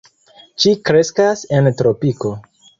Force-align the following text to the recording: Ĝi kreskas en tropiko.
Ĝi 0.63 0.73
kreskas 0.91 1.45
en 1.59 1.71
tropiko. 1.83 2.37